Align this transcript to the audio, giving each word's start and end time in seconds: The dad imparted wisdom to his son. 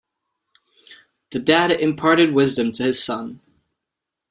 The 1.29 1.37
dad 1.37 1.69
imparted 1.69 2.33
wisdom 2.33 2.71
to 2.71 2.83
his 2.85 3.03
son. 3.03 3.39